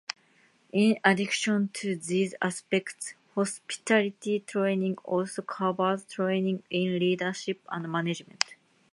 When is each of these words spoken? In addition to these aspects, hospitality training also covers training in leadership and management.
In 0.73 0.97
addition 1.03 1.69
to 1.73 1.95
these 1.95 2.33
aspects, 2.41 3.13
hospitality 3.35 4.39
training 4.39 4.95
also 5.05 5.43
covers 5.43 6.05
training 6.05 6.63
in 6.71 6.97
leadership 6.97 7.61
and 7.69 7.87
management. 7.87 8.55